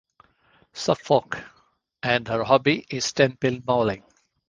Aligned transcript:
Suffolk, 0.73 1.39
and 2.01 2.27
her 2.27 2.43
hobby 2.43 2.87
is 2.89 3.13
tenpin 3.13 3.59
bowling. 3.59 4.01